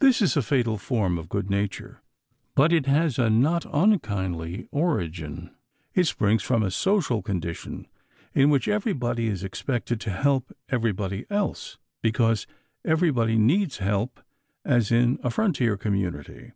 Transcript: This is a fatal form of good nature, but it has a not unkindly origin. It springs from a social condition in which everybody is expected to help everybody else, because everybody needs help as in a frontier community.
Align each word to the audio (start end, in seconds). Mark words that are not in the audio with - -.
This 0.00 0.20
is 0.20 0.36
a 0.36 0.42
fatal 0.42 0.78
form 0.78 1.16
of 1.16 1.28
good 1.28 1.48
nature, 1.48 2.02
but 2.56 2.72
it 2.72 2.86
has 2.86 3.20
a 3.20 3.30
not 3.30 3.64
unkindly 3.72 4.66
origin. 4.72 5.54
It 5.94 6.08
springs 6.08 6.42
from 6.42 6.64
a 6.64 6.72
social 6.72 7.22
condition 7.22 7.86
in 8.34 8.50
which 8.50 8.66
everybody 8.66 9.28
is 9.28 9.44
expected 9.44 10.00
to 10.00 10.10
help 10.10 10.50
everybody 10.70 11.24
else, 11.30 11.78
because 12.02 12.48
everybody 12.84 13.38
needs 13.38 13.78
help 13.78 14.20
as 14.64 14.90
in 14.90 15.20
a 15.22 15.30
frontier 15.30 15.76
community. 15.76 16.50